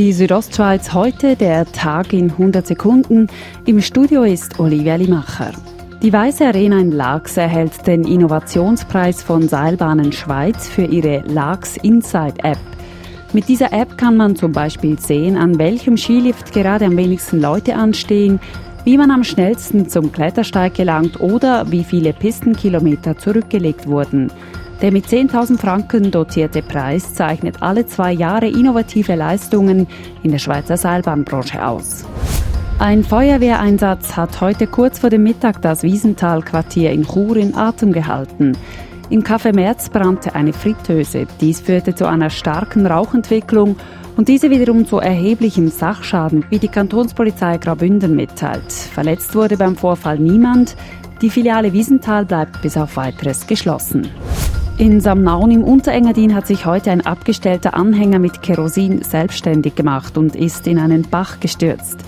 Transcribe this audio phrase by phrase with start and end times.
[0.00, 3.26] Die Südostschweiz heute, der Tag in 100 Sekunden.
[3.66, 5.52] Im Studio ist Olivia Limacher.
[6.02, 12.36] Die Weiße Arena in Laax erhält den Innovationspreis von Seilbahnen Schweiz für ihre Laax Inside
[12.42, 12.56] App.
[13.34, 17.76] Mit dieser App kann man zum Beispiel sehen, an welchem Skilift gerade am wenigsten Leute
[17.76, 18.40] anstehen,
[18.84, 24.32] wie man am schnellsten zum Klettersteig gelangt oder wie viele Pistenkilometer zurückgelegt wurden.
[24.82, 29.86] Der mit 10.000 Franken dotierte Preis zeichnet alle zwei Jahre innovative Leistungen
[30.22, 32.06] in der Schweizer Seilbahnbranche aus.
[32.78, 38.56] Ein Feuerwehreinsatz hat heute kurz vor dem Mittag das Wiesental-Quartier in Chur in Atem gehalten.
[39.10, 41.26] Im Café Merz brannte eine Fritteuse.
[41.42, 43.76] Dies führte zu einer starken Rauchentwicklung
[44.16, 48.72] und diese wiederum zu erheblichem Sachschaden, wie die Kantonspolizei Graubünden mitteilt.
[48.72, 50.74] Verletzt wurde beim Vorfall niemand.
[51.20, 54.08] Die Filiale Wiesental bleibt bis auf weiteres geschlossen.
[54.80, 60.34] In Samnaun im Unterengadin hat sich heute ein abgestellter Anhänger mit Kerosin selbstständig gemacht und
[60.34, 61.98] ist in einen Bach gestürzt.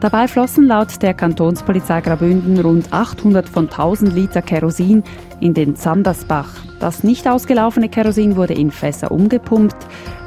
[0.00, 5.04] Dabei flossen laut der Kantonspolizei Graubünden rund 800 von 1000 Liter Kerosin
[5.40, 6.48] in den Zandersbach.
[6.80, 9.76] Das nicht ausgelaufene Kerosin wurde in Fässer umgepumpt.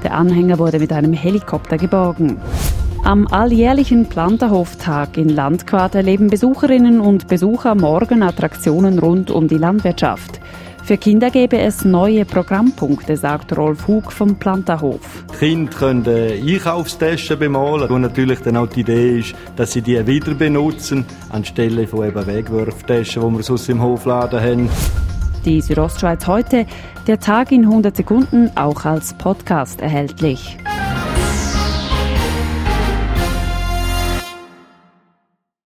[0.03, 2.37] Der Anhänger wurde mit einem Helikopter geborgen.
[3.03, 10.39] Am alljährlichen Planterhoftag in Landquart erleben Besucherinnen und Besucher morgen Attraktionen rund um die Landwirtschaft.
[10.85, 14.99] Für Kinder gäbe es neue Programmpunkte, sagt Rolf Hug vom Planterhof.
[15.33, 19.81] Die Kinder können äh, Einkaufstaschen bemalen und natürlich dann auch die Idee ist, dass sie
[19.81, 24.69] die wieder benutzen, anstelle von eben Wegwerftaschen, die wir sonst im Hofladen haben.
[25.43, 26.67] Die Südostschweiz heute,
[27.07, 30.55] der Tag in 100 Sekunden, auch als Podcast erhältlich.